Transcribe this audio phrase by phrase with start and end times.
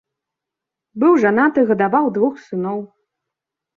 [1.03, 2.79] Быў жанаты, гадаваў двух сыноў.